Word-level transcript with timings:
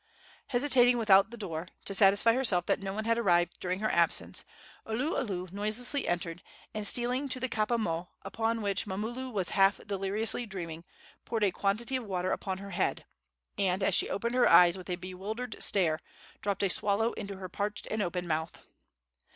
Hesitating 0.47 0.97
without 0.97 1.29
the 1.29 1.37
door, 1.37 1.67
to 1.85 1.93
satisfy 1.93 2.33
herself 2.33 2.65
that 2.65 2.79
no 2.81 2.91
one 2.91 3.03
had 3.05 3.19
arrived 3.19 3.59
during 3.59 3.81
her 3.81 3.91
absence, 3.91 4.45
Oluolu 4.87 5.51
noiselessly 5.51 6.07
entered, 6.07 6.41
and, 6.73 6.87
stealing 6.87 7.29
to 7.29 7.39
the 7.39 7.47
kapa 7.47 7.77
moe 7.77 8.09
upon 8.23 8.63
which 8.63 8.87
Mamulu 8.87 9.31
was 9.31 9.49
half 9.49 9.77
deliriously 9.85 10.47
dreaming, 10.47 10.85
poured 11.23 11.43
a 11.43 11.51
quantity 11.51 11.95
of 11.97 12.03
water 12.05 12.31
upon 12.31 12.57
her 12.57 12.71
head, 12.71 13.05
and, 13.59 13.83
as 13.83 13.93
she 13.93 14.09
opened 14.09 14.33
her 14.33 14.49
eyes 14.49 14.75
with 14.75 14.89
a 14.89 14.95
bewildered 14.95 15.57
stare, 15.61 15.99
dropped 16.41 16.63
a 16.63 16.69
swallow 16.71 17.13
into 17.13 17.35
her 17.35 17.47
parched 17.47 17.87
and 17.91 18.01
open 18.01 18.25
mouth. 18.25 18.57